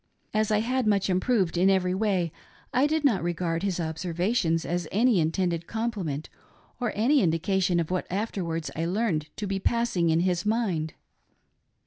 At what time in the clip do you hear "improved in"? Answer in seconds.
1.11-1.69